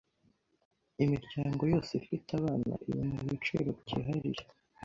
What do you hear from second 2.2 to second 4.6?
abana ibona ibiciro byihariye.